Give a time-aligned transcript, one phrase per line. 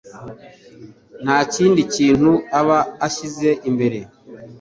[1.23, 3.99] nta kindi kintu aba ashyize imbere